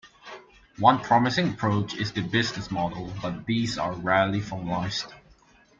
[0.79, 5.13] One promising approach is the business model, but these are rarely formalized.